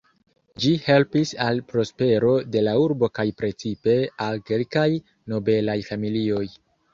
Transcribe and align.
Ĝi 0.61 0.69
helpis 0.85 1.33
al 1.47 1.59
prospero 1.73 2.31
de 2.55 2.63
la 2.69 2.73
urbo 2.85 3.09
kaj 3.19 3.27
precipe 3.43 3.95
al 4.29 4.41
kelkaj 4.49 4.87
nobelaj 5.35 5.77
familioj. 5.93 6.43